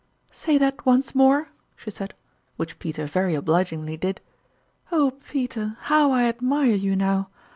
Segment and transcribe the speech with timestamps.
[0.31, 2.15] "Say that once more," she said;
[2.55, 4.19] which Peter very obligingly did."
[4.91, 7.29] Oh, Peter, how I ad mire you now